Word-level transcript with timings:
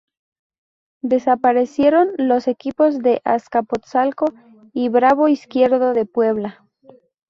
Desaparecieron 1.03 2.09
los 2.17 2.47
equipos 2.47 2.97
de 3.03 3.21
Azcapotzalco 3.23 4.33
y 4.73 4.89
Bravo 4.89 5.27
Izquierdo 5.27 5.93
de 5.93 6.07
Puebla. 6.07 6.67